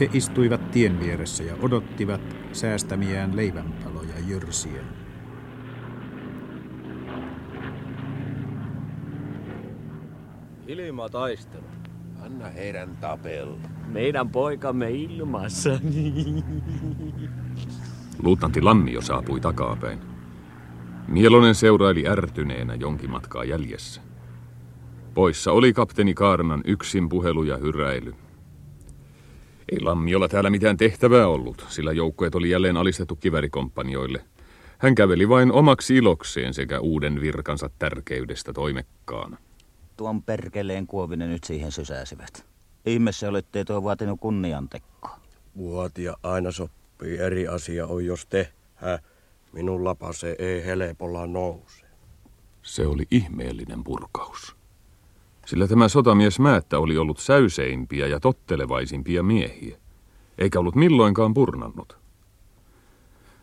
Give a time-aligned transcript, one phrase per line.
[0.00, 2.20] He istuivat tien vieressä ja odottivat
[2.52, 4.84] säästämiään leivänpaloja jyrsien.
[10.66, 11.64] Ilma taistelu.
[12.20, 13.58] Anna heidän tapella.
[13.86, 15.70] Meidän poikamme ilmassa.
[18.22, 19.98] Luutnantti Lammio saapui takapäin.
[21.08, 24.00] Mielonen seuraili ärtyneenä jonkin matkaa jäljessä.
[25.14, 28.14] Poissa oli kapteeni Kaarnan yksin puhelu ja hyräily.
[29.70, 34.24] Ei Lammiolla täällä mitään tehtävää ollut, sillä joukkueet oli jälleen alistettu kivärikompanioille.
[34.78, 39.36] Hän käveli vain omaksi ilokseen sekä uuden virkansa tärkeydestä toimekkaana.
[39.96, 42.46] Tuon perkeleen kuovinen nyt siihen sysäsivät.
[42.86, 45.20] Ihmeessä olette tuo vaatinut kunniantekoa.
[45.56, 48.98] Vuotia aina sopii eri asia on, jos te, hä,
[49.52, 51.86] minun lapase ei helpolla nouse.
[52.62, 54.59] Se oli ihmeellinen purkaus.
[55.50, 59.78] Sillä tämä sotamies Määttä oli ollut säyseimpiä ja tottelevaisimpia miehiä,
[60.38, 61.96] eikä ollut milloinkaan purnannut.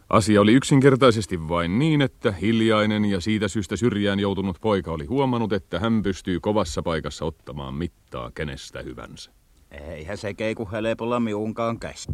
[0.09, 5.53] Asia oli yksinkertaisesti vain niin, että hiljainen ja siitä syystä syrjään joutunut poika oli huomannut,
[5.53, 9.31] että hän pystyy kovassa paikassa ottamaan mittaa kenestä hyvänsä.
[9.71, 12.09] Eihän se keiku helpolla miunkaan käsi.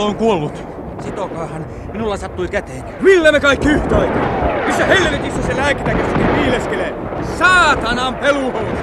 [0.00, 0.66] Ylitalo on kuollut.
[1.00, 2.84] Sitokaahan, minulla sattui käteen.
[3.00, 4.22] Millä me kaikki yhtä aikaa?
[4.66, 6.94] Missä helvetissä se lääkintäkäsite piileskelee?
[7.38, 8.78] Saatanan peluhous!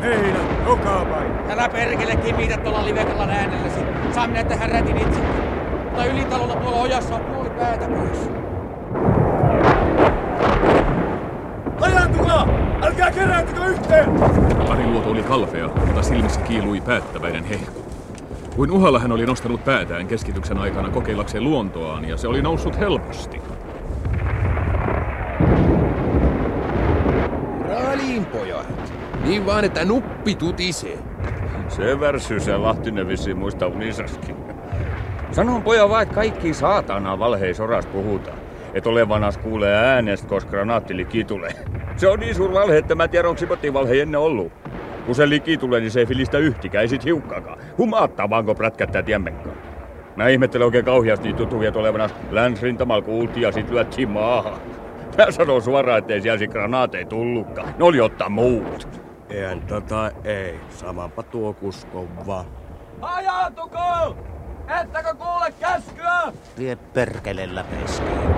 [0.00, 1.52] Meidän joka paikka.
[1.52, 3.80] Älä perkele kimitä tuolla livekalla äänelläsi.
[4.14, 5.20] Saa minä tehdä rätin itse.
[5.84, 8.30] Mutta ylitalolla tuolla ojassa on puoli päätä pois.
[11.80, 12.48] Hajaantukaa!
[12.82, 14.10] Älkää kerääntykö yhteen!
[14.68, 17.91] Pariluoto oli kalfea, mutta silmissä kiilui päättäväinen hehku.
[18.56, 23.42] Kuin uhalla hän oli nostanut päätään keskityksen aikana kokeillakseen luontoaan, ja se oli noussut helposti.
[27.68, 28.92] Raaliin, pojat.
[29.24, 30.98] Niin vaan, että nuppi tutisee.
[31.68, 34.36] Se värsy se Lahtinen vissi muista unisaskin.
[35.30, 38.38] Sanon poja vaan, että kaikki saatana valheis oras puhutaan.
[38.74, 41.52] Et olevanas kuulee äänestä, koska granaatti liki tulee.
[41.96, 44.61] Se on niin suur valhe, että mä tiedän, onko valhe ennen ollut.
[45.06, 47.58] Kun se liki tulee, niin se ei filistä yhtikään, ei sit hiukkaakaan.
[47.78, 49.56] Humaattaa vaanko prätkättää tiemmekkaan.
[50.16, 54.58] Mä ihmettelen oikein kauheasti niitä tutuvia olevana länsrintamalla kuultiin ja sit lyöttiin maahan.
[55.18, 57.74] Mä sanon suoraan, ettei siellä granaateja tullutkaan.
[57.78, 58.88] Ne oli ottaa muut.
[59.30, 60.60] En tota ei.
[60.70, 62.44] Samanpa tuo kusko vaan.
[63.00, 64.16] Hajaantuko!
[64.80, 66.32] Ettäkö kuule käskyä?
[66.58, 68.32] Vie perkele läpeskeen.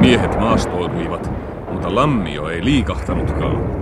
[0.00, 1.30] Miehet maastoituivat,
[1.70, 3.80] mutta lammio ei liikahtanutkaan.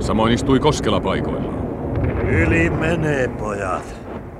[0.00, 1.58] Samoin istui koskella paikoillaan.
[2.28, 3.96] Yli menee, pojat.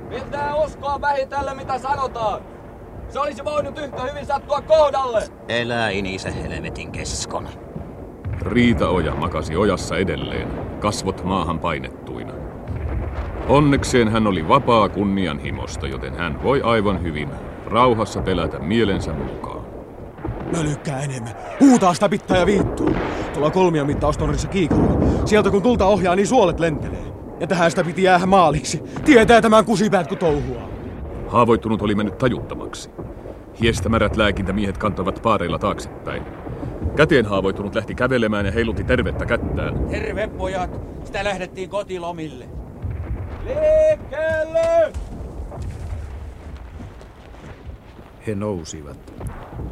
[0.09, 2.41] Pitää uskoa vähitellen, mitä sanotaan.
[3.09, 5.23] Se olisi voinut yhtä hyvin sattua kohdalle.
[5.47, 7.47] Elää inise helvetin keskon.
[8.41, 10.47] Riitaoja makasi ojassa edelleen,
[10.79, 12.33] kasvot maahan painettuina.
[13.47, 17.29] Onnekseen hän oli vapaa kunnianhimosta, joten hän voi aivan hyvin
[17.65, 19.58] rauhassa pelätä mielensä mukaan.
[20.57, 21.33] Mölykkää enemmän.
[21.59, 22.95] Huutaa sitä pitää ja viittuu.
[23.33, 25.25] Tuolla kolmia mittaustornissa kiikalla.
[25.25, 27.03] Sieltä kun tulta ohjaa, niin suolet lentelee.
[27.39, 28.83] Ja tähän sitä piti jäädä maaliksi.
[29.05, 30.61] Tietää tämän kusipäät kun touhua.
[31.27, 32.89] Haavoittunut oli mennyt tajuttamaksi.
[33.61, 36.23] Hiestämärät lääkintämiehet kantoivat paareilla taaksepäin.
[36.95, 39.79] Käteen haavoittunut lähti kävelemään ja heilutti tervettä kättään.
[39.79, 42.45] Terve pojat, sitä lähdettiin kotilomille.
[43.45, 44.93] Liikkeelle!
[48.29, 49.13] He nousivat.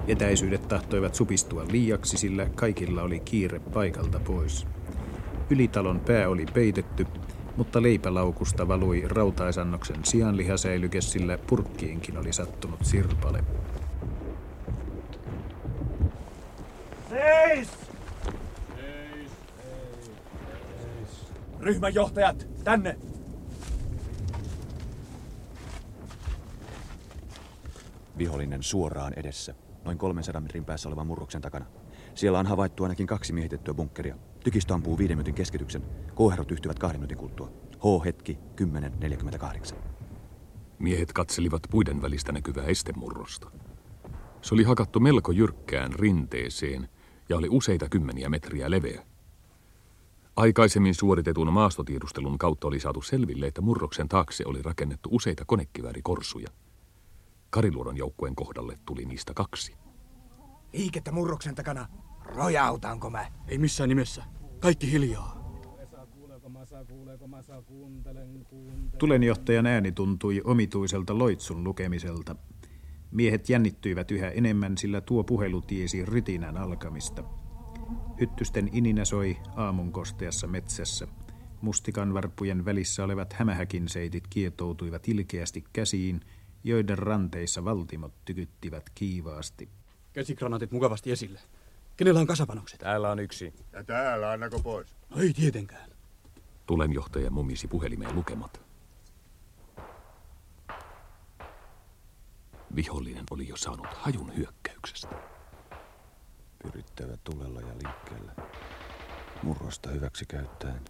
[0.07, 4.67] Etäisyydet tahtoivat supistua liiaksi, sillä kaikilla oli kiire paikalta pois.
[5.49, 7.07] Ylitalon pää oli peitetty,
[7.57, 13.43] mutta leipälaukusta valui rautaisannoksen sianlihasäilyke, sillä purkkiinkin oli sattunut sirpale.
[17.09, 17.69] Seis!
[21.59, 22.97] Ryhmänjohtajat, tänne!
[28.17, 29.55] Vihollinen suoraan edessä,
[29.85, 31.65] noin 300 metrin päässä olevan murroksen takana.
[32.15, 34.15] Siellä on havaittu ainakin kaksi miehitettyä bunkkeria.
[34.43, 35.83] Tykistö ampuu viiden minuutin keskityksen.
[36.15, 37.51] Koherot yhtyvät kahden minuutin kuluttua.
[37.77, 38.37] H-hetki
[39.69, 39.75] 10.48.
[40.79, 43.51] Miehet katselivat puiden välistä näkyvää estemurrosta.
[44.41, 46.89] Se oli hakattu melko jyrkkään rinteeseen
[47.29, 49.05] ja oli useita kymmeniä metriä leveä.
[50.35, 56.47] Aikaisemmin suoritetun maastotiedustelun kautta oli saatu selville, että murroksen taakse oli rakennettu useita konekiväärikorsuja.
[57.49, 59.75] Kariluodon joukkueen kohdalle tuli niistä kaksi.
[60.73, 61.87] Liikettä murroksen takana.
[62.25, 63.25] Rojautanko mä?
[63.47, 64.23] Ei missään nimessä.
[64.59, 65.37] Kaikki hiljaa.
[68.97, 72.35] Tulenjohtajan ääni tuntui omituiselta loitsun lukemiselta.
[73.11, 77.23] Miehet jännittyivät yhä enemmän, sillä tuo puhelu tiesi ritinän alkamista.
[78.19, 81.07] Hyttysten ininä soi aamun kosteassa metsässä.
[81.61, 86.21] Mustikan varppujen välissä olevat hämähäkin seitit kietoutuivat ilkeästi käsiin,
[86.63, 89.69] joiden ranteissa valtimot tykyttivät kiivaasti.
[90.13, 91.39] Käsikranaatit mukavasti esille.
[91.97, 92.79] Kenellä on kasapanokset?
[92.79, 93.53] Täällä on yksi.
[93.73, 94.95] Ja täällä annako pois?
[95.09, 95.89] No ei tietenkään.
[96.65, 98.61] Tulenjohtaja mumisi puhelimeen lukemat.
[102.75, 105.15] Vihollinen oli jo saanut hajun hyökkäyksestä.
[106.63, 108.31] Pyrittävä tulella ja liikkeellä.
[109.43, 110.81] Murrosta hyväksi käyttäen.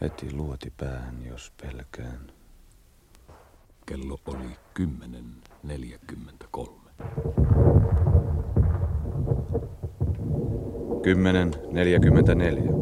[0.00, 2.32] Heti luoti päähän, jos pelkään.
[3.86, 6.70] Kello oli 10.43.
[11.02, 12.72] Kymmenen, neljäkymmentäneljä.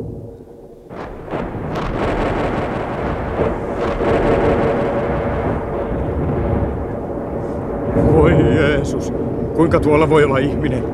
[8.12, 9.12] Voi Jeesus,
[9.56, 10.84] kuinka tuolla voi olla ihminen?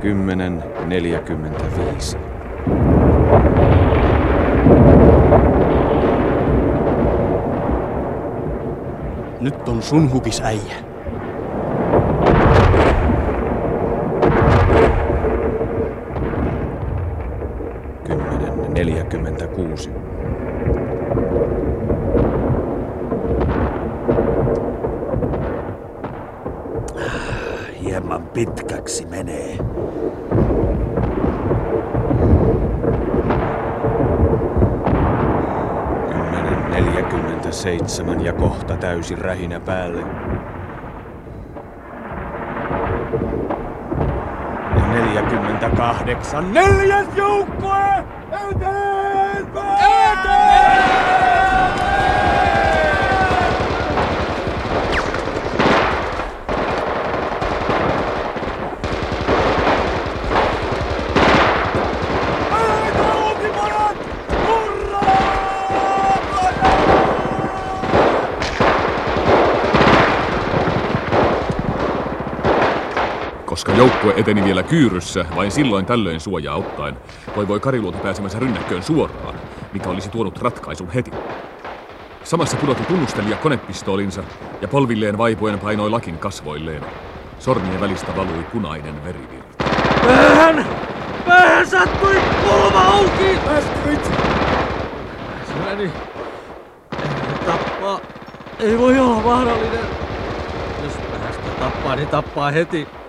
[0.00, 2.29] Kymmenen, neljäkymmentäviisi.
[9.40, 10.76] Nyt on sun hukis äijä.
[18.04, 18.74] Kymmenen.
[27.82, 29.56] Hieman pitkäksi menee.
[36.10, 40.00] Kymmenen, neljäkymmentäseitsemän ja kohta täysin rähinä päälle.
[44.76, 46.54] Ja neljäkymmentäkahdeksan.
[46.54, 47.89] Neljäs joukkue!
[73.60, 76.96] Koska joukkue eteni vielä kyyryssä, vain silloin tällöin suojaa ottaen,
[77.34, 79.34] toivoi Kariluota pääsemänsä rynnäkköön suoraan,
[79.72, 81.10] mikä olisi tuonut ratkaisun heti.
[82.24, 84.24] Samassa pudotti tunnustelija konepistoolinsa
[84.60, 86.84] ja polvilleen vaipuen painoi lakin kasvoilleen.
[87.38, 89.64] Sormien välistä valui punainen verivirta.
[90.06, 90.66] Päähän!
[91.26, 92.16] Päähän sattui
[92.48, 93.38] kulma auki!
[93.44, 94.10] Pääskyt!
[95.52, 95.92] Syöni.
[97.46, 98.00] Tappaa.
[98.58, 99.84] Ei voi olla mahdollinen.
[100.84, 102.99] Jos päästä tappaa, niin tappaa heti.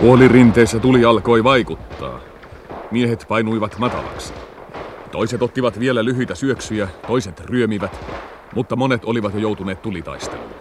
[0.00, 2.20] Puolirinteessä tuli alkoi vaikuttaa.
[2.90, 4.32] Miehet painuivat matalaksi.
[5.12, 8.00] Toiset ottivat vielä lyhyitä syöksyjä, toiset ryömivät,
[8.54, 10.54] mutta monet olivat jo joutuneet tulitaisteluun.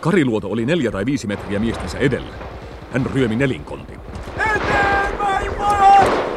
[0.00, 2.34] Kariluoto oli neljä tai viisi metriä miestensä edellä.
[2.92, 3.98] Hän ryömi nelinkontin.
[4.36, 6.33] Eteenpäin pojat!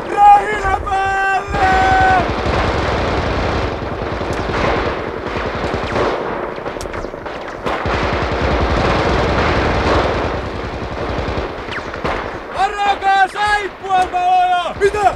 [14.79, 15.15] Mitä?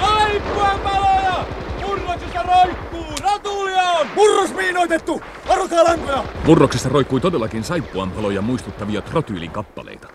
[0.00, 1.46] Saippuan paloja!
[1.86, 3.14] Murroksessa roikkuu!
[3.22, 4.06] Ratulia on!
[4.14, 5.22] Murros miinoitettu!
[5.48, 6.22] Varokaa lämpöä!
[6.44, 10.08] Murroksessa roikkui todellakin saippuanpaloja muistuttavia trotyylin kappaleita.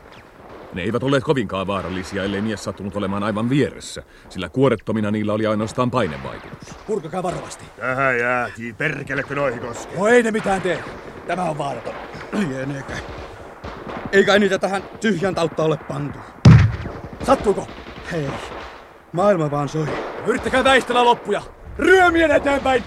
[0.73, 5.47] Ne eivät olleet kovinkaan vaarallisia, ellei mies sattunut olemaan aivan vieressä, sillä kuorettomina niillä oli
[5.47, 6.67] ainoastaan painevaikutus.
[6.87, 7.65] Purkakaa varovasti.
[7.77, 9.97] Tähän jäätiin, perkelekö noihin koskee?
[9.97, 10.83] No ei ne mitään tee.
[11.27, 11.93] Tämä on vaaraton.
[12.31, 12.93] Lieneekö?
[14.11, 16.19] Ei kai niitä tähän tyhjän tautta ole pantu.
[17.23, 17.67] Sattuuko?
[18.11, 18.27] Hei,
[19.11, 19.87] maailma vaan soi.
[20.27, 21.41] Yrittäkää väistellä loppuja.
[21.77, 22.83] Ryömien eteenpäin!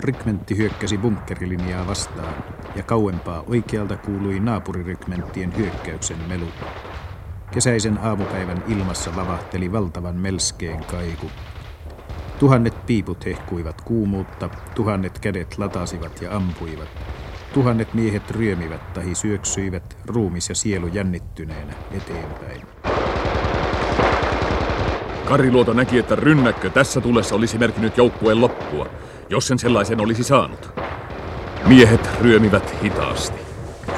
[0.00, 2.34] Rykmentti hyökkäsi bunkkerilinjaa vastaan,
[2.76, 6.46] ja kauempaa oikealta kuului naapurirykmenttien hyökkäyksen melu.
[7.56, 11.30] Kesäisen aamupäivän ilmassa lavahteli valtavan melskeen kaiku.
[12.38, 16.88] Tuhannet piiput hehkuivat kuumuutta, tuhannet kädet latasivat ja ampuivat.
[17.54, 22.62] Tuhannet miehet ryömivät tahi syöksyivät, ruumis ja sielu jännittyneenä eteenpäin.
[25.24, 28.86] Kariluoto näki, että rynnäkkö tässä tulessa olisi merkinnyt joukkueen loppua,
[29.28, 30.72] jos sen sellaisen olisi saanut.
[31.66, 33.38] Miehet ryömivät hitaasti.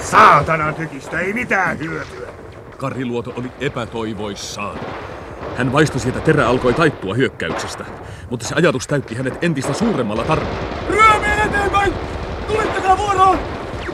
[0.00, 2.37] Saatana tykistä, ei mitään hyötyä.
[2.78, 4.78] Kariluoto oli epätoivoissaan.
[5.56, 7.84] Hän vaistosi, että terä alkoi taittua hyökkäyksestä,
[8.30, 10.58] mutta se ajatus täytti hänet entistä suuremmalla tarmolla.
[10.88, 11.92] Ryömien eteenpäin!
[12.46, 13.38] Tulittakaa vuoroon!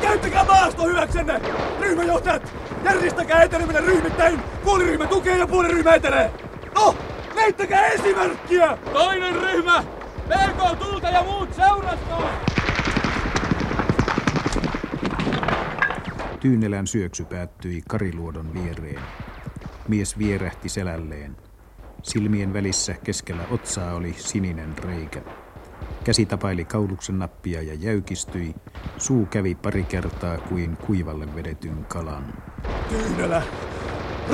[0.02, 1.40] Käyttäkää maasto hyväksenne!
[1.80, 2.52] Ryhmäjohtajat!
[2.84, 4.40] Järjestäkää eteneminen ryhmittäin!
[4.64, 6.30] Puoliryhmä tukee ja puoliryhmä etenee!
[6.74, 6.94] No!
[7.34, 8.78] Näyttäkää esimerkkiä!
[8.92, 9.84] Toinen ryhmä!
[10.28, 12.28] PK tulta ja muut seurastoon!
[16.44, 19.02] Tyynelän syöksy päättyi Kariluodon viereen.
[19.88, 21.36] Mies vierähti selälleen.
[22.02, 25.22] Silmien välissä keskellä otsaa oli sininen reikä.
[26.04, 28.54] Käsi tapaili kauluksen nappia ja jäykistyi.
[28.98, 32.24] Suu kävi pari kertaa kuin kuivalle vedetyn kalan.
[32.88, 33.42] Tyynelä!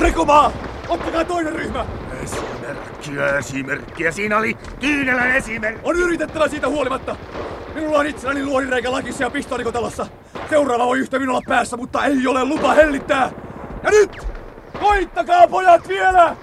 [0.01, 0.51] Rekomaa!
[0.87, 1.85] Ottakaa toinen ryhmä!
[2.23, 4.11] Esimerkkiä, esimerkkiä.
[4.11, 5.81] Siinä oli Tyynelän esimerkki.
[5.83, 7.15] On yritettävä siitä huolimatta!
[7.75, 10.07] Minulla on itselläni luodireikä lakissa ja pistonikotalossa.
[10.49, 13.31] Seuraava voi yhtä minulla päässä, mutta ei ole lupa hellittää!
[13.83, 14.17] Ja nyt!
[14.79, 16.35] Koittakaa pojat vielä!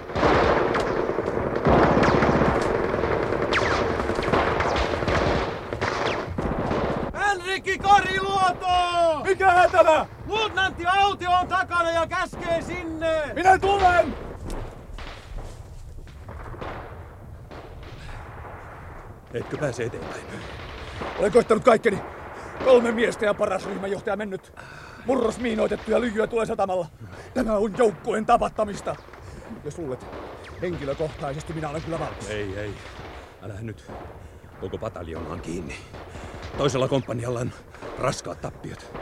[7.27, 8.67] Henrikki Kariluoto!
[9.23, 10.05] Mikä tämä?
[10.27, 13.33] Luutnantti Autio on takana ja käskee sinne!
[13.35, 14.15] Minä tulen!
[19.33, 20.21] Etkö pääse eteenpäin?
[21.19, 21.99] Olen koittanut kaikkeni.
[22.65, 24.53] Kolme miestä ja paras ryhmänjohtaja mennyt.
[25.05, 26.87] Murros miinoitettu ja lyijyä tulee satamalla.
[27.33, 28.95] Tämä on joukkueen tapattamista.
[29.63, 30.05] Jos luulet,
[30.61, 32.29] henkilökohtaisesti minä olen kyllä valmis.
[32.29, 32.73] Ei, ei.
[33.41, 33.91] Älä nyt.
[34.61, 35.75] Koko pataljona on kiinni.
[36.57, 37.51] Toisella komppanialla on
[37.99, 38.93] raskaat tappiot.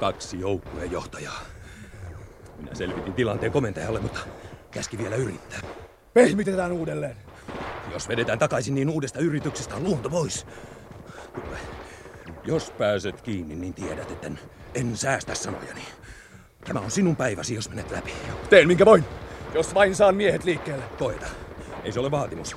[0.00, 1.40] Kaksi joukkueen johtajaa.
[2.58, 4.20] Minä selvitin tilanteen komentajalle, mutta
[4.70, 5.60] käski vielä yrittää.
[6.14, 7.16] Pehmitetään uudelleen.
[7.92, 10.46] Jos vedetään takaisin, niin uudesta yrityksestä on luonto pois.
[11.34, 11.58] Kuule,
[12.44, 14.38] jos pääset kiinni, niin tiedät, että en,
[14.74, 15.82] en säästä sanojani.
[16.64, 18.12] Tämä on sinun päiväsi, jos menet läpi.
[18.50, 19.04] Teen minkä voin,
[19.54, 20.84] jos vain saan miehet liikkeelle.
[20.98, 21.26] Koeta.
[21.84, 22.56] Ei se ole vaatimus.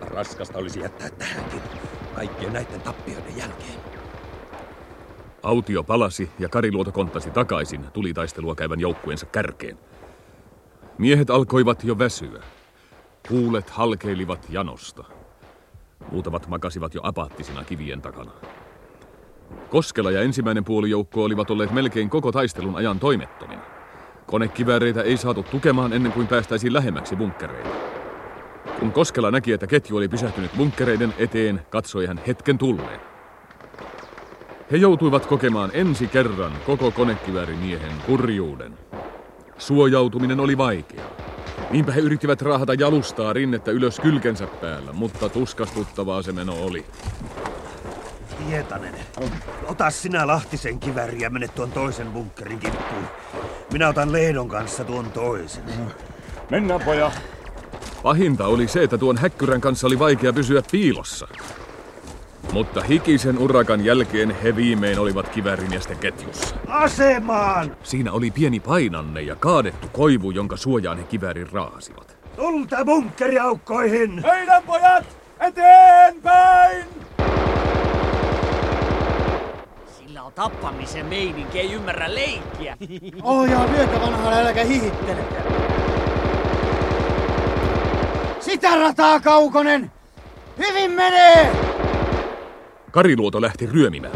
[0.00, 1.60] Raskasta olisi jättää tähänkin.
[2.14, 3.80] Kaikkien näiden tappioiden jälkeen.
[5.42, 9.78] Autio palasi ja Kariluoto konttasi takaisin tulitaistelua käyvän joukkueensa kärkeen.
[10.98, 12.42] Miehet alkoivat jo väsyä.
[13.28, 15.04] Kuulet halkeilivat janosta.
[16.12, 18.30] Muutamat makasivat jo apaattisina kivien takana.
[19.70, 23.62] Koskela ja ensimmäinen puolijoukko olivat olleet melkein koko taistelun ajan toimettomina.
[24.26, 27.68] Konekivääreitä ei saatu tukemaan ennen kuin päästäisiin lähemmäksi bunkkereita.
[28.80, 33.00] Kun Koskela näki, että ketju oli pysähtynyt bunkkereiden eteen, katsoi hän hetken tulleen.
[34.70, 38.78] He joutuivat kokemaan ensi kerran koko konekivärimiehen kurjuuden.
[39.58, 41.23] Suojautuminen oli vaikeaa.
[41.74, 46.84] Niinpä he yrittivät raahata jalustaa rinnettä ylös kylkensä päällä, mutta tuskastuttavaa se meno oli.
[48.48, 48.94] Hietanen,
[49.66, 53.04] ota sinä Lahtisen kiväri ja mene tuon toisen bunkkerin kimppuun.
[53.72, 55.62] Minä otan Lehdon kanssa tuon toisen.
[56.50, 57.12] Mennään poja.
[58.02, 61.28] Pahinta oli se, että tuon häkkyrän kanssa oli vaikea pysyä piilossa.
[62.52, 66.56] Mutta hikisen urakan jälkeen he viimein olivat kivärimiesten ketjussa.
[66.66, 67.76] Asemaan!
[67.82, 72.16] Siinä oli pieni painanne ja kaadettu koivu, jonka suojaan he kiväärin raasivat.
[72.36, 74.22] Tulta bunkkeriaukkoihin!
[74.22, 75.04] Meidän pojat!
[75.40, 76.84] Eteenpäin!
[79.98, 82.76] Sillä on tappamisen meininki, ei ymmärrä leikkiä.
[83.22, 85.24] Ohjaa vyötä vanhana, äläkä hihittele.
[88.40, 89.90] Sitä rataa, Kaukonen!
[90.58, 91.63] Hyvin menee!
[92.94, 94.14] Kariluoto lähti ryömimään.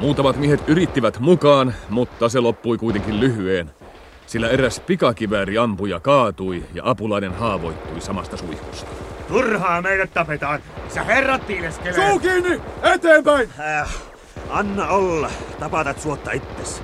[0.00, 3.70] Muutamat miehet yrittivät mukaan, mutta se loppui kuitenkin lyhyeen,
[4.26, 8.90] sillä eräs pikakivääri ampuja kaatui ja apulainen haavoittui samasta suihkusta.
[9.28, 10.60] Turhaa meidät tapetaan.
[10.88, 12.08] Sä herrat tiileskelee.
[12.08, 12.60] Suu kiinni!
[12.82, 13.48] Eteenpäin!
[13.58, 13.94] Äh,
[14.50, 15.30] anna olla.
[15.58, 16.82] Tapatat suotta itses.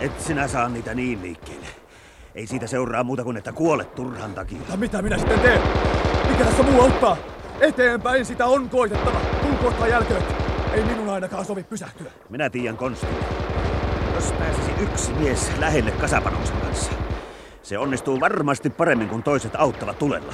[0.00, 1.66] Et sinä saa niitä niin liikkeelle.
[2.34, 4.58] Ei siitä seuraa muuta kuin, että kuolet turhan takia.
[4.70, 5.60] Ja mitä minä sitten teen?
[6.30, 7.16] Mikä tässä muu auttaa?
[7.60, 9.20] Eteenpäin sitä on koitettava.
[9.42, 10.22] Tulkoottaa jälkeen.
[10.72, 12.10] Ei minun ainakaan sovi pysähtyä.
[12.28, 13.08] Minä tiedän konstin.
[14.14, 16.90] Jos pääsisi yksi mies lähelle kasapanoksen kanssa,
[17.62, 20.32] se onnistuu varmasti paremmin kuin toiset auttavat tulella.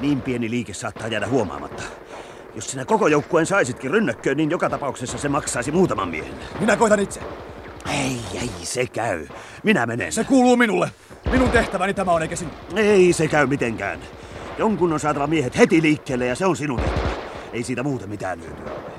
[0.00, 1.82] Niin pieni liike saattaa jäädä huomaamatta.
[2.54, 6.34] Jos sinä koko joukkueen saisitkin rynnäkköön, niin joka tapauksessa se maksaisi muutaman miehen.
[6.60, 7.20] Minä koitan itse.
[7.90, 9.26] Ei, ei se käy.
[9.62, 10.12] Minä menen.
[10.12, 10.90] Se kuuluu minulle.
[11.30, 12.54] Minun tehtäväni tämä on, eikä sinun.
[12.76, 14.00] Ei se käy mitenkään.
[14.58, 17.08] Jonkun on saatava miehet heti liikkeelle ja se on sinun tehtävä.
[17.52, 18.92] Ei siitä muuten mitään hyötyä ole.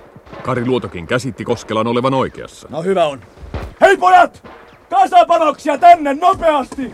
[0.44, 2.68] Kari Luotokin käsitti Koskelan olevan oikeassa.
[2.72, 3.22] No hyvä on.
[3.82, 4.48] Hei pojat!
[4.90, 6.94] Kasapanoksia tänne nopeasti!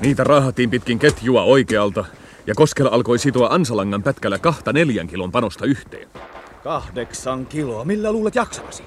[0.00, 2.04] Niitä raahattiin pitkin ketjua oikealta,
[2.46, 6.08] ja Koskela alkoi sitoa ansalangan pätkällä kahta neljän kilon panosta yhteen.
[6.64, 7.84] Kahdeksan kiloa.
[7.84, 8.82] Millä luulet jaksavasi?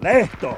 [0.00, 0.56] Lehto!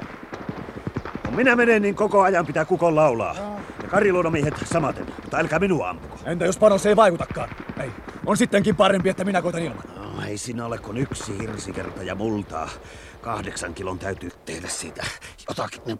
[1.29, 3.35] Kun minä menen, niin koko ajan pitää kukon laulaa.
[3.83, 6.17] Ja kariluodomiehet samaten, mutta älkää minua ampuko.
[6.25, 7.49] Entä jos panos ei vaikutakaan?
[7.81, 7.91] Ei.
[8.25, 9.83] On sittenkin parempi, että minä koitan ilman.
[9.95, 12.69] No, ei siinä ole kuin yksi hirsikerta ja multaa.
[13.21, 15.03] Kahdeksan kilon täytyy tehdä siitä
[15.49, 15.99] jotakin.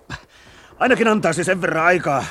[0.79, 2.25] Ainakin antaa se sen verran aikaa,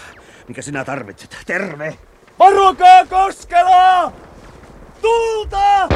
[0.48, 1.36] mikä sinä tarvitset.
[1.46, 1.98] Terve!
[2.38, 4.12] Varokaa Koskelaa!
[5.02, 5.88] Tulta!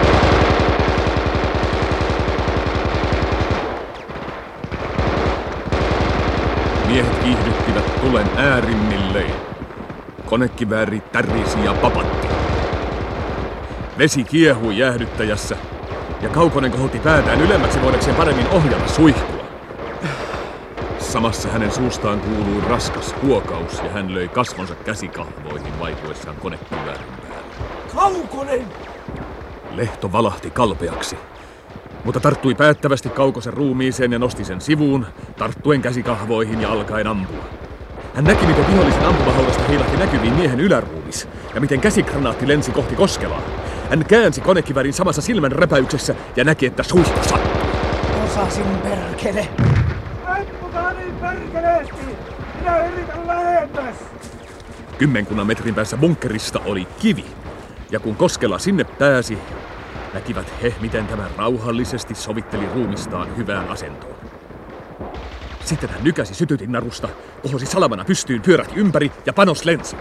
[7.72, 9.34] Kiihdyttivät tulen äärimmilleen.
[10.26, 12.28] Konekivääri tärisi ja papatti.
[13.98, 15.56] Vesi kiehui jäähdyttäjässä,
[16.20, 19.42] ja Kaukonen kohotti päätään ylemmäksi voidakseen paremmin ohjata suihkua.
[20.98, 27.46] Samassa hänen suustaan kuului raskas huokaus, ja hän löi kasvonsa käsikahvoihin vaipuessaan konekiväärin päälle.
[27.94, 28.66] Kaukonen!
[29.70, 31.18] Lehto valahti kalpeaksi,
[32.04, 37.61] mutta tarttui päättävästi Kaukosen ruumiiseen ja nosti sen sivuun, tarttuen käsikahvoihin ja alkaen ampua.
[38.14, 43.42] Hän näki, miten vihollisen ampumahaudasta heilahti näkyviin miehen yläruumis, ja miten käsikranaatti lensi kohti Koskelaa.
[43.90, 47.62] Hän käänsi konekivärin samassa silmän räpäyksessä ja näki, että suihku sattui.
[48.24, 49.48] Osasin perkele.
[50.26, 51.94] Ampukaa niin perkeleesti!
[52.60, 53.96] Minä yritän lähemmäs!
[54.98, 57.24] Kymmenkunnan metrin päässä bunkkerista oli kivi,
[57.90, 59.38] ja kun Koskela sinne pääsi,
[60.14, 64.21] näkivät he, miten tämä rauhallisesti sovitteli ruumistaan hyvään asentoon.
[65.64, 67.08] Sitten hän nykäsi sytytin narusta,
[67.42, 69.96] kohosi salamana pystyyn, pyörähti ympäri ja panos lensi.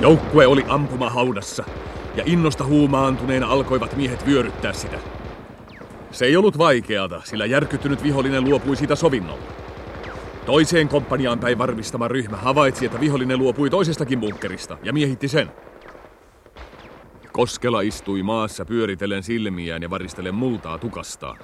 [0.00, 1.64] Joukkue oli ampumahaudassa,
[2.16, 4.98] ja innosta huumaantuneena alkoivat miehet vyöryttää sitä.
[6.10, 9.44] Se ei ollut vaikeata, sillä järkyttynyt vihollinen luopui siitä sovinnolla.
[10.46, 15.50] Toiseen komppaniaan päin varmistama ryhmä havaitsi, että vihollinen luopui toisestakin bunkkerista ja miehitti sen.
[17.32, 21.38] Koskela istui maassa pyöritellen silmiään ja varistellen multaa tukastaan.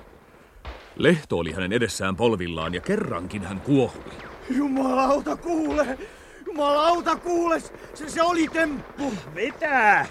[0.97, 4.13] Lehto oli hänen edessään polvillaan ja kerrankin hän kuohui.
[4.51, 5.99] Jumalauta kuule!
[6.47, 7.61] Jumalauta kuule!
[7.95, 9.13] Se, se oli temppu!
[9.35, 10.07] Mitä?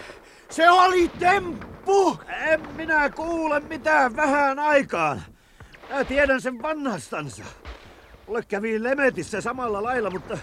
[0.49, 2.19] Se oli temppu!
[2.27, 5.21] En minä kuule mitään vähän aikaan.
[5.89, 7.43] Mä tiedän sen vanhastansa.
[8.27, 10.37] Mulle kävi Lemetissä samalla lailla, mutta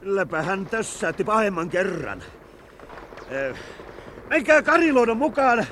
[0.00, 2.22] kylläpä hän tössäytti pahemman kerran.
[3.28, 3.56] Eh,
[4.28, 5.66] Menkää Kariluodon mukaan.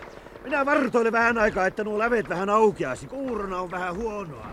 [0.45, 3.07] Minä vartoilen vähän aikaa, että nuo lävet vähän aukeasi.
[3.07, 4.47] Kuurona on vähän huonoa.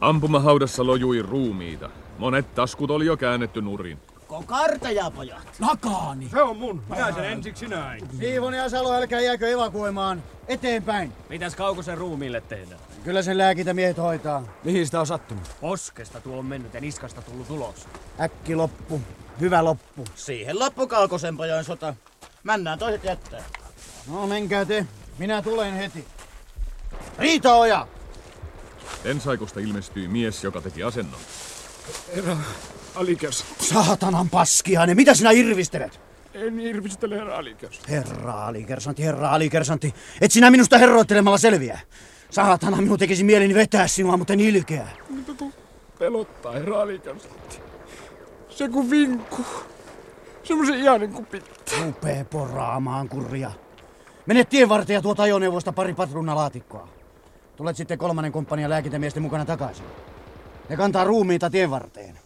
[0.00, 1.90] Ampumahaudassa lojui ruumiita.
[2.18, 3.98] Monet taskut oli jo käännetty nurin.
[4.40, 5.46] Kokartaja, pojat!
[5.58, 6.28] Nakaani!
[6.28, 6.82] Se on mun.
[6.88, 8.08] Minä sen ensiksi näin.
[8.18, 10.22] Siivonen ja Salo, älkää jääkö evakuoimaan.
[10.48, 11.12] Eteenpäin.
[11.28, 12.80] Mitäs Kaukosen ruumiille tehdään?
[13.04, 14.42] Kyllä sen lääkintämiehet hoitaa.
[14.64, 15.50] Mihin sitä on sattunut?
[15.60, 17.88] Poskesta tuo on mennyt ja niskasta tullut ulos.
[18.20, 19.00] Äkki loppu.
[19.40, 20.04] Hyvä loppu.
[20.14, 21.94] Siihen loppu Kaukosen pojan sota.
[22.42, 23.42] Mennään toiset jättää.
[24.10, 24.86] No menkää te.
[25.18, 26.04] Minä tulen heti.
[27.18, 27.86] Riitaoja!
[29.04, 31.20] Ensaikosta ilmestyi mies, joka teki asennon.
[32.16, 32.36] Herra
[32.94, 33.44] Alikäs.
[33.58, 36.00] Saatanan paskiainen, mitä sinä irvistelet?
[36.34, 37.80] En irvistele, herra Alikäs.
[37.88, 39.94] Herra alikersantti, herra alikersantti.
[40.20, 41.78] Et sinä minusta herroittelemalla selviä.
[42.30, 44.88] Saatana, minun tekisi mieleni vetää sinua, mutta en ilkeä.
[45.10, 45.52] Mitä tuu
[45.98, 47.28] pelottaa, herra Alikäs?
[48.48, 49.44] Se kun vinkku.
[50.42, 51.84] Semmoisen ihanen kuin pitää.
[51.84, 53.50] Rupee poraamaan kurja.
[54.26, 56.88] Mene tien varten ja tuota ajoneuvosta pari patruunalaatikkoa.
[57.56, 59.84] Tulet sitten kolmannen komppanian lääkintämiesten mukana takaisin.
[60.68, 62.18] Ne kantaa ruumiita tien varteen.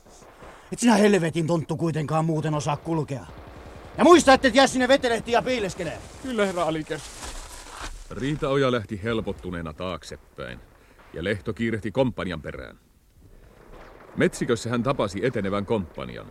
[0.73, 3.27] Et sinä helvetin tonttu kuitenkaan muuten osaa kulkea.
[3.99, 5.99] Ja muista, että et jää sinne vetelehtiin ja piileskelee.
[6.23, 7.03] Kyllä, herra Alikäs.
[8.11, 10.59] Riitaoja lähti helpottuneena taaksepäin,
[11.13, 12.79] ja Lehto kiirehti komppanian perään.
[14.17, 16.27] Metsikössä hän tapasi etenevän komppanian.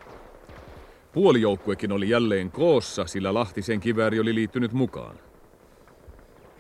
[1.14, 5.16] Puolijoukkuekin oli jälleen koossa, sillä Lahtisen kivääri oli liittynyt mukaan.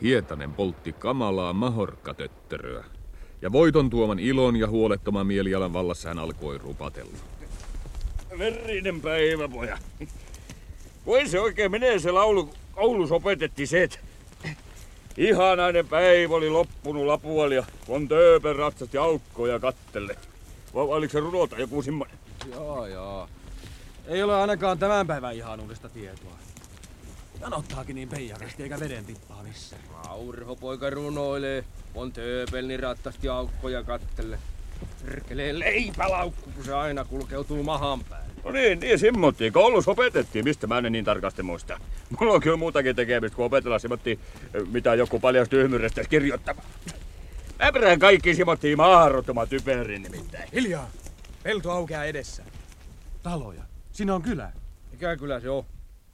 [0.02, 2.84] Hietanen poltti kamalaa mahorkkatöttöröä,
[3.42, 7.33] ja voiton tuoman ilon ja huolettoman mielialan vallassa hän alkoi rupatella.
[8.38, 9.78] Verinen päivä, poja.
[11.06, 14.00] Voi se oikein menee se laulu, kun koulussa opetettiin se, että
[15.17, 20.15] ihanainen päivä oli loppunut Lapuali ja von Tööpen ratsasti aukkoja kattelle.
[20.74, 22.17] Vai oliko se Runo tai joku semmoinen?
[22.52, 23.30] Joo, joo.
[24.08, 26.38] Ei ole ainakaan tämän päivän ihanuudesta tietoa.
[27.41, 29.82] Janottaakin niin peijakasti eikä veden tippaa missään.
[29.91, 31.63] Maurho poika runoilee.
[31.96, 34.39] On tööpelni rattasti aukkoja kattelle.
[35.06, 38.34] Perkelee leipälaukku, kun se aina kulkeutuu mahan päälle.
[38.44, 39.54] No niin, niin simmottiin.
[39.54, 41.80] Koulussa opetettiin, mistä mä en niin tarkasti muista.
[42.20, 44.20] Mulla on kyllä muutakin tekemistä kuin opetella simmottiin,
[44.72, 46.62] mitä joku paljas tyhmyrestä kirjoittama.
[47.60, 50.50] Mä perään kaikki simmottiin mahdottoman typerin nimittäin.
[50.54, 50.89] Hiljaa!
[51.44, 52.44] Pelto aukeaa edessä.
[53.24, 53.63] Taloja.
[53.92, 54.52] Siinä on kylä.
[54.92, 55.63] Mikä kylä se on?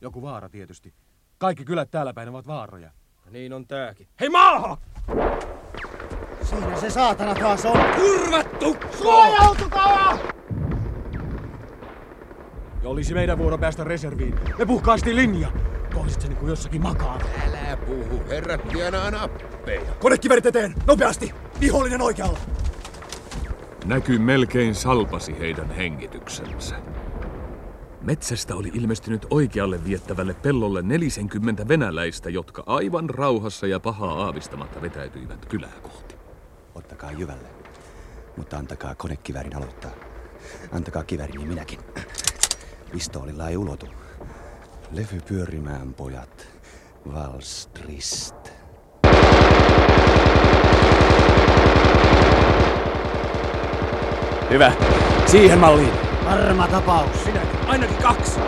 [0.01, 0.93] Joku vaara tietysti.
[1.37, 2.91] Kaikki kylät täällä päin ovat vaaroja.
[3.29, 4.07] Niin on tääkin.
[4.19, 4.77] Hei maaha!
[6.43, 7.77] Siinä se saatana taas on.
[7.95, 8.77] Kurvattu!
[8.97, 10.17] Suojautukaa!
[12.83, 14.35] Ja olisi meidän vuoro päästä reserviin.
[14.57, 15.51] Me puhkaasti linja.
[15.93, 17.19] Kohdistani niin kuin jossakin makaa.
[17.47, 19.81] Älä puhu, herrat tienaa nappeja.
[19.99, 21.33] Konekivärit eteen, nopeasti!
[21.59, 22.37] Vihollinen oikealla!
[23.85, 26.75] Näky melkein salpasi heidän hengityksensä.
[28.01, 35.45] Metsästä oli ilmestynyt oikealle viettävälle pellolle 40 venäläistä, jotka aivan rauhassa ja pahaa aavistamatta vetäytyivät
[35.45, 36.08] kylää kohti.
[36.79, 37.47] Ottakaa jyvälle,
[38.37, 39.91] mutta antakaa konekiväärin aloittaa.
[40.71, 41.79] Antakaa kivärini minäkin.
[42.91, 43.87] Pistoolilla ei ulotu.
[44.91, 46.47] Levy pyörimään, pojat.
[47.13, 48.35] Valstrist.
[54.49, 54.71] Hyvä.
[55.25, 55.93] Siihen malliin.
[56.25, 57.23] Varma tapaus.
[57.23, 57.59] Sinäkin.
[57.67, 58.39] Ainakin kaksi.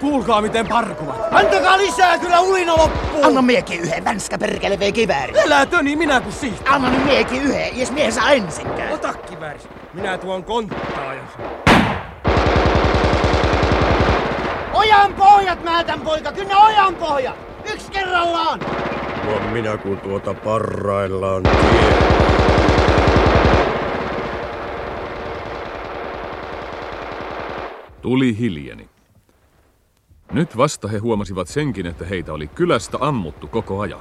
[0.00, 1.16] Kuulkaa miten parkuvat.
[1.30, 3.24] Antakaa lisää, kyllä ulina loppuu.
[3.24, 5.32] Anna miekin yhden vänskä perkele vei kivääri.
[5.44, 6.70] Älä töni minä kun siihtä.
[6.70, 8.92] Anna nyt miekin yhden, jos mies saa ensinkään.
[8.92, 9.68] Ota kivääris.
[9.94, 11.28] Minä tuon konttaajan.
[14.74, 17.36] Ojan pohjat, määtän poika, kyllä ojan pohjat.
[17.72, 18.60] Yksi kerrallaan.
[19.24, 21.96] Tuo minä kun tuota parraillaan tie.
[28.02, 28.95] Tuli hiljeni.
[30.32, 34.00] Nyt vasta he huomasivat senkin, että heitä oli kylästä ammuttu koko ajan.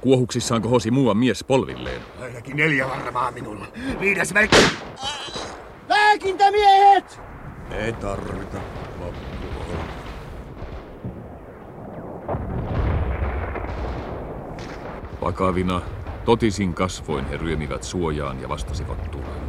[0.00, 2.00] Kuohuksissaan kohosi muuan mies polvilleen.
[2.20, 3.66] Ainakin neljä varmaa minulla.
[4.00, 4.56] Viides merkki.
[5.88, 7.20] Lääkintämiehet!
[7.70, 8.58] Ei tarvita
[9.00, 9.84] loppua.
[15.20, 15.80] Vakavina,
[16.24, 19.46] totisin kasvoin he ryömivät suojaan ja vastasivat tuleen.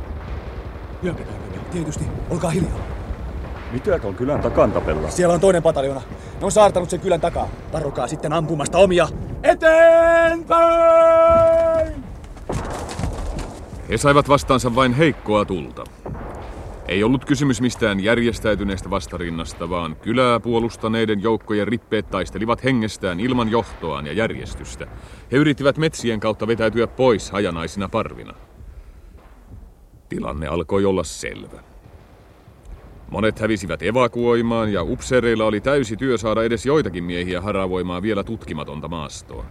[1.03, 1.63] Hyökätäänkö vielä?
[1.71, 2.05] Tietysti.
[2.29, 2.96] Olkaa hiljaa.
[3.71, 5.09] Mitä on kylän takan tapella?
[5.09, 6.01] Siellä on toinen pataljona.
[6.39, 7.49] Ne on saartanut sen kylän takaa.
[7.73, 9.07] Varokaa sitten ampumasta omia.
[9.43, 10.87] Eteenpäin!
[13.89, 15.83] He saivat vastaansa vain heikkoa tulta.
[16.87, 24.07] Ei ollut kysymys mistään järjestäytyneestä vastarinnasta, vaan kylää puolustaneiden joukkojen rippeet taistelivat hengestään ilman johtoaan
[24.07, 24.87] ja järjestystä.
[25.31, 28.33] He yrittivät metsien kautta vetäytyä pois hajanaisina parvina.
[30.09, 31.66] Tilanne alkoi olla selvä.
[33.09, 38.87] Monet hävisivät evakuoimaan ja upseereilla oli täysi työ saada edes joitakin miehiä haravoimaan vielä tutkimatonta
[38.87, 39.45] maastoa.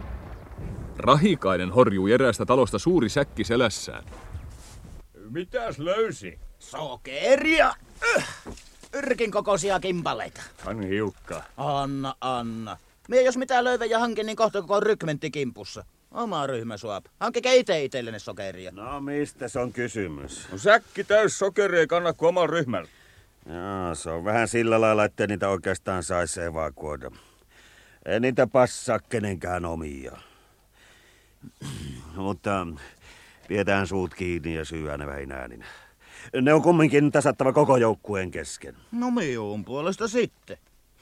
[0.97, 4.03] Rahikainen horjui eräästä talosta suuri säkki selässään.
[5.29, 6.39] Mitäs löysi?
[6.59, 7.73] Sokeria.
[8.15, 8.23] Yh.
[8.93, 10.41] Yrkin kokoisia kimpaleita.
[10.57, 11.43] Hän hiukka.
[11.57, 12.77] Anna, anna.
[13.07, 15.85] Mie jos mitään löyvä ja hankin, niin kohta koko rykmentti kimpussa.
[16.11, 17.05] Oma ryhmä suap.
[17.19, 18.71] Hankkikaa ite itsellenne sokeria.
[18.71, 20.47] No mistä se on kysymys?
[20.51, 22.89] No säkki täys sokeria ei kanna kuin oman ryhmällä.
[23.47, 27.11] Joo, se on vähän sillä lailla, että niitä oikeastaan saisi evakuoida.
[28.05, 30.17] Ei niitä passaa kenenkään omia.
[32.15, 32.67] Mutta
[33.47, 35.65] pidetään suut kiinni ja syö ne vähin äänin.
[36.41, 38.75] Ne on kumminkin tasattava koko joukkueen kesken.
[38.91, 40.57] No miuun puolesta sitten.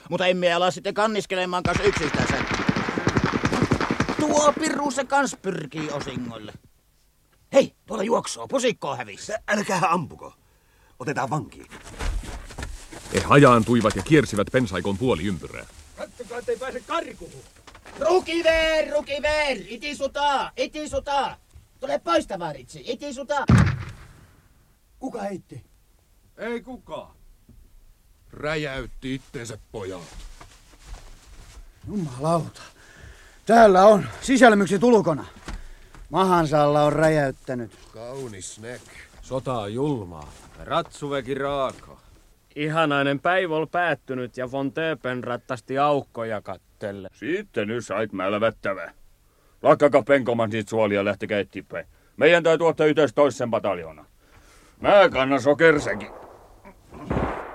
[0.10, 2.46] Mutta emme ala sitten kanniskelemaan kanssa yksistään sen.
[4.20, 6.54] Tuo Piru se kans pyrkii osingoille.
[7.54, 9.40] Hei, tuolla juoksoo, pusikkoa hävissä.
[9.48, 10.34] Älkää ampuko.
[11.00, 11.68] Otetaan vankiin.
[13.14, 15.66] He hajaantuivat ja kiersivät pensaikon puoli ympyrää.
[15.98, 17.32] Kattokaa, ettei pääse karkuun.
[18.00, 21.38] Rukiver, rukiver, iti sutaa, iti sutaa.
[21.80, 23.46] Tule pois tavaritsi, iti sutaa.
[25.00, 25.66] Kuka heitti?
[26.38, 27.16] Ei kukaan.
[28.32, 30.02] Räjäytti itsensä pojat.
[31.88, 32.62] Jumalauta.
[33.46, 35.26] Täällä on sisälmykset ulkona.
[36.10, 37.72] Mahansa alla on räjäyttänyt.
[37.94, 38.82] Kaunis näk.
[39.26, 40.32] Sota on julmaa.
[40.64, 41.98] Ratsuväki raaka.
[42.56, 47.10] Ihanainen päivä oli päättynyt ja von Töpen rattasti aukkoja kattelle.
[47.14, 48.92] Sitten nyt sait mälvättävä.
[49.62, 51.86] Lakkakaa penkomaan siitä suolia ja lähtekää eteenpäin.
[52.18, 54.06] Meidän täytyy ottaa yhteys toisen pataljona.
[54.82, 56.10] Mä kannan sokersäkin.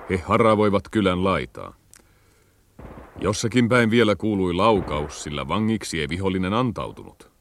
[0.09, 1.73] He haravoivat kylän laitaa.
[3.21, 7.31] Jossakin päin vielä kuului laukaus, sillä vangiksi ei vihollinen antautunut.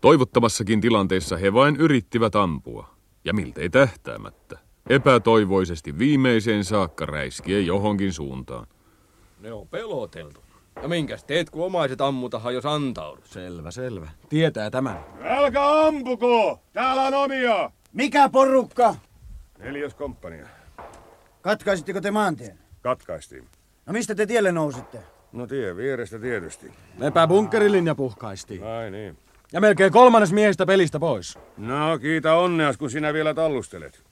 [0.00, 2.95] Toivottomassakin tilanteessa he vain yrittivät ampua,
[3.26, 4.58] ja miltei tähtäämättä.
[4.88, 8.66] Epätoivoisesti viimeiseen saakka räiskien johonkin suuntaan.
[9.40, 10.40] Ne on peloteltu.
[10.82, 13.26] Ja minkäs teet, kun omaiset ammutahan, jos antaudut?
[13.26, 14.08] Selvä, selvä.
[14.28, 15.04] Tietää tämän.
[15.22, 16.60] Älkää ampuko!
[16.72, 17.70] Täällä on omia!
[17.92, 18.94] Mikä porukka?
[19.58, 20.46] Neljäs komppania.
[21.42, 22.58] Katkaisitteko te maantien?
[22.80, 23.44] Katkaistiin.
[23.86, 24.98] No mistä te tielle nousitte?
[25.32, 26.72] No tie vierestä tietysti.
[26.98, 28.64] Mepä bunkkerilinja puhkaistiin.
[28.64, 29.18] Ai niin.
[29.52, 31.38] Ja melkein kolmannes miehistä pelistä pois.
[31.56, 34.02] No, kiitä onneas, kun sinä vielä tallustelet.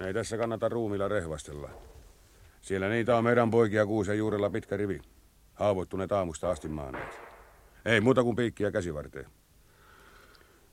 [0.00, 1.70] Ei tässä kannata ruumilla rehvastella.
[2.60, 5.00] Siellä niitä on meidän poikia kuusen juurella pitkä rivi.
[5.54, 7.20] Haavoittuneet aamusta asti maaneet.
[7.84, 9.26] Ei muuta kuin piikkiä käsivarteen.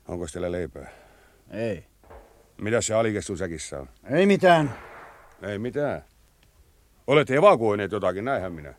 [0.08, 0.90] Onko teillä leipää?
[1.50, 1.86] Ei.
[2.60, 3.88] Mitä se alikessun säkissä on?
[4.10, 4.74] Ei mitään.
[5.42, 6.04] Ei mitään.
[7.06, 8.74] Olette evakuoineet jotakin, näinhän minä.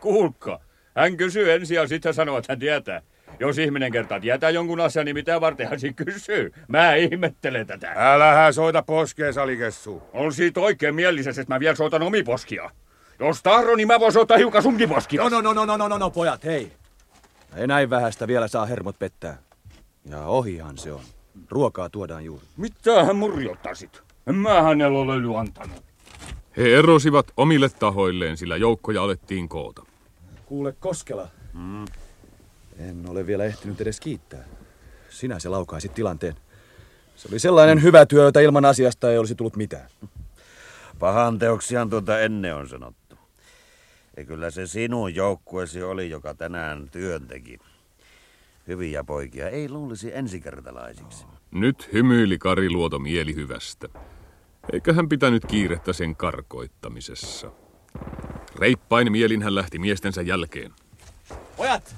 [0.00, 0.64] Kuulkaa.
[0.96, 3.02] Hän kysyy ensin ja sitten sanoo, että hän tietää.
[3.40, 6.52] Jos ihminen kertaa tietää jonkun asian, niin mitä varten hän siinä kysyy?
[6.68, 7.92] Mä ihmettelen tätä.
[7.96, 10.02] Älähän soita poskeen, salikessu.
[10.12, 12.70] On siitä oikein mielisessä, että mä vielä soitan omi poskia.
[13.18, 15.22] Jos tahdon, niin mä voin soittaa hiukan sunkin poskia.
[15.22, 16.72] No, no, no, no, no, no, no, no, pojat, hei.
[17.56, 19.38] Ei näin vähästä vielä saa hermot pettää.
[20.04, 21.00] Ja ohihan se on.
[21.50, 22.44] Ruokaa tuodaan juuri.
[22.56, 24.02] Mitä hän murjottasit?
[24.26, 25.84] En mä hänellä ole antanut.
[26.56, 29.82] He erosivat omille tahoilleen, sillä joukkoja alettiin koota.
[30.46, 31.28] Kuule, Koskela.
[31.52, 31.84] Mm.
[32.88, 34.44] En ole vielä ehtinyt edes kiittää.
[35.08, 36.34] Sinä se laukaisit tilanteen.
[37.16, 39.90] Se oli sellainen hyvä työ, jota ilman asiasta ei olisi tullut mitään.
[40.98, 43.18] Pahan teoksiaan tuota ennen on sanottu.
[44.16, 47.58] Ja kyllä se sinun joukkueesi oli, joka tänään työn teki.
[48.68, 51.24] Hyviä poikia ei luulisi ensikertalaisiksi.
[51.50, 53.88] Nyt hymyili Kari Luoto mielihyvästä.
[54.72, 57.50] Eikä hän pitänyt kiirettä sen karkoittamisessa.
[58.58, 60.72] Reippain mielin hän lähti miestensä jälkeen.
[61.56, 61.94] Pojat!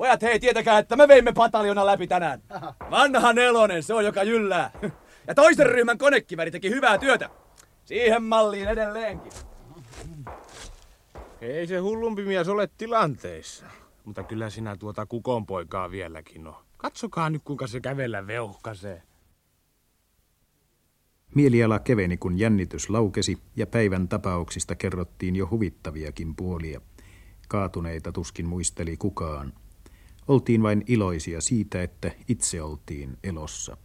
[0.00, 2.42] Pojat, hei, tietäkää, että me veimme pataljona läpi tänään.
[2.90, 4.70] Vanha nelonen, se on joka jyllää.
[5.26, 7.30] Ja toisen ryhmän konekiväri teki hyvää työtä.
[7.84, 9.32] Siihen malliin edelleenkin.
[11.40, 13.66] Ei se hullumpi mies ole tilanteissa.
[14.04, 16.54] Mutta kyllä sinä tuota kukonpoikaa vieläkin on.
[16.76, 19.02] Katsokaa nyt, kuinka se kävellä veuhkasee.
[21.34, 26.80] Mieliala keveni, kun jännitys laukesi ja päivän tapauksista kerrottiin jo huvittaviakin puolia.
[27.48, 29.52] Kaatuneita tuskin muisteli kukaan.
[30.28, 33.76] Oltiin vain iloisia siitä, että itse oltiin elossa.